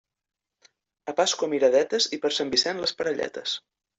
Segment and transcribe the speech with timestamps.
[1.11, 3.57] A Pasqua miradetes i per Sant Vicent les parelletes.